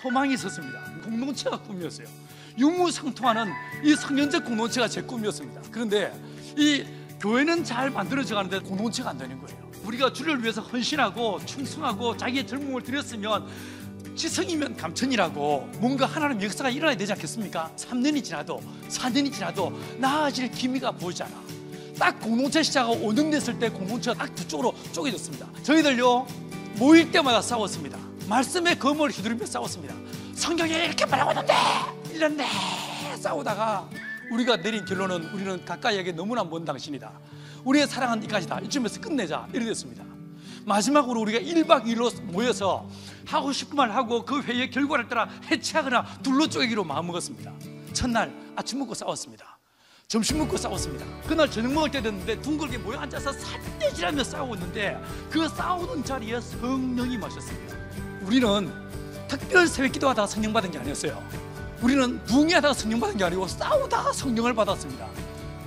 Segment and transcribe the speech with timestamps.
[0.00, 0.80] 소망이 있었습니다.
[1.04, 2.06] 공동체가 꿈이었어요.
[2.58, 5.62] 유무상통하는 이 성경적 공동체가 제 꿈이었습니다.
[5.70, 6.12] 그런데
[6.56, 6.84] 이
[7.20, 9.70] 교회는 잘 만들어져 가는데 공동체가 안 되는 거예요.
[9.84, 13.48] 우리가 주를 위해서 헌신하고 충성하고 자기의 젊음을 들였으면
[14.14, 17.72] 지성이면 감천이라고 뭔가 하나님 역사가 일어나야 되지 않겠습니까?
[17.76, 21.32] 3년이 지나도 4년이 지나도 나아질 기미가 보이지 않아.
[21.98, 25.46] 딱 공동체 시작하고 5년 됐을 때 공동체가 딱 두 쪽으로 쪼개졌습니다.
[25.62, 26.26] 저희들요
[26.76, 27.98] 모일 때마다 싸웠습니다.
[28.28, 29.94] 말씀의 검을 휘두르며 싸웠습니다.
[30.34, 31.54] 성경에 이렇게 말하고 있는데
[32.12, 32.46] 이런데
[33.18, 33.88] 싸우다가
[34.30, 37.12] 우리가 내린 결론은 우리는 가까이에게 너무나 먼 당신이다.
[37.64, 38.60] 우리의 사랑은 이까지다.
[38.60, 39.46] 이쯤에서 끝내자.
[39.52, 40.04] 이래 됐습니다.
[40.64, 42.88] 마지막으로 우리가 1박 2일로 모여서
[43.26, 47.52] 하고 싶은 말 하고 그 회의의 결과를 따라 해체하거나 둘러 쪼개기로 마음먹었습니다.
[47.92, 49.58] 첫날 아침 먹고 싸웠습니다.
[50.08, 51.06] 점심 먹고 싸웠습니다.
[51.26, 57.18] 그날 저녁 먹을 때 됐는데 둥글게 모여 앉아서 산대질하며 싸우고 있는데 그 싸우는 자리에 성령이
[57.18, 57.81] 마셨습니다.
[58.22, 58.72] 우리는
[59.28, 61.22] 특별 새벽 기도하다가 성령 받은 게 아니었어요.
[61.80, 65.08] 우리는 부흥하다가 성령 받은 게 아니고 싸우다가 성령을 받았습니다.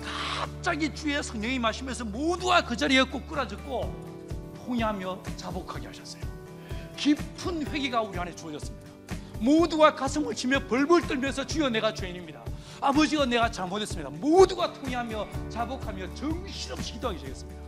[0.04, 6.24] 갑자기 주의 성령이 마시면서 모두가 그 자리에 꼬꾸라졌고 통회하며 자복하게 하셨어요.
[6.96, 8.90] 깊은 회개가 우리 안에 주어졌습니다.
[9.40, 12.42] 모두가 가슴을 치며 벌벌 떨면서 주여 내가 죄인입니다.
[12.80, 14.10] 아버지가 내가 잘못했습니다.
[14.12, 17.62] 모두가 통회하며 자복하며 정신없이 기도하기 시작했습니다.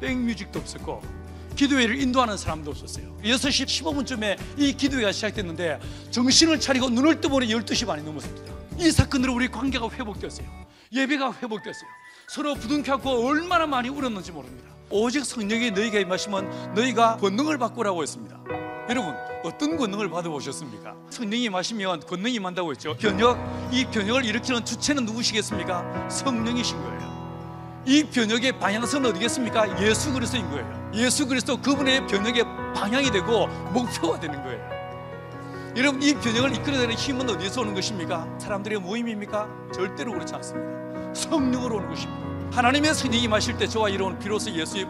[0.00, 1.19] 백뮤직도 없었고
[1.60, 3.18] 기도회를 인도하는 사람도 없었어요.
[3.22, 5.78] 6시 15분쯤에 이 기도회가 시작됐는데
[6.10, 8.54] 정신을 차리고 눈을 떠보니 12시 반이 넘었습니다.
[8.78, 10.46] 이 사건으로 우리 관계가 회복되었어요.
[10.90, 11.90] 예배가 회복됐어요.
[12.28, 14.70] 서로 부둥켜고 얼마나 많이 울었는지 모릅니다.
[14.88, 18.40] 오직 성령이 너희에게 임하시면 너희가 권능을 받고라고 했습니다.
[18.88, 20.96] 여러분 어떤 권능을 받아보셨습니까?
[21.10, 22.96] 성령이 마시면 권능이 임한다고 했죠.
[22.96, 23.38] 변혁
[23.70, 26.08] 이 변혁을 일으키는 주체는 누구시겠습니까?
[26.08, 27.09] 성령이신 거예요.
[27.86, 29.82] 이 변혁의 방향성은 어디겠습니까?
[29.82, 30.90] 예수 그리스도인 거예요.
[30.94, 32.44] 예수 그리스도 그분의 변혁의
[32.74, 34.80] 방향이 되고 목표가 되는 거예요.
[35.76, 38.26] 여러분 이 변혁을 이끌어내는 힘은 어디에서 오는 것입니까?
[38.38, 39.48] 사람들의 모임입니까?
[39.72, 41.14] 절대로 그렇지 않습니다.
[41.14, 42.20] 성령으로 오는 것입니다.
[42.52, 44.86] 하나님의 성령이 마실 때 저와 이런 비로소 예수의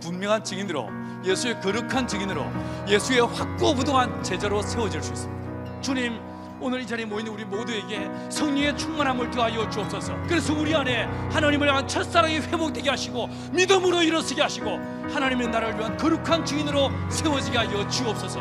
[0.00, 0.88] 분명한 증인으로
[1.24, 2.46] 예수의 거룩한 증인으로
[2.88, 5.80] 예수의 확고부동한 제자로 세워질 수 있습니다.
[5.80, 6.29] 주님
[6.60, 10.14] 오늘 이 자리에 모이는 우리 모두에게 성령의 충만함을 더하여 주옵소서.
[10.28, 14.68] 그래서 우리 안에 하나님을 향한 첫사랑이 회복되게 하시고 믿음으로 일어서게 하시고
[15.10, 18.40] 하나님의 나라를 위한 거룩한 증인으로 세워지게 하여 주옵소서.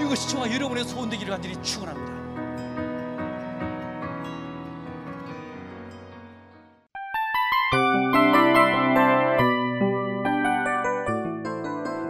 [0.00, 2.08] 이것이 저와 여러분의 소원되기를 간절히 축원합니다.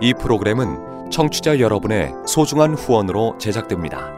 [0.00, 4.17] 이 프로그램은 청취자 여러분의 소중한 후원으로 제작됩니다.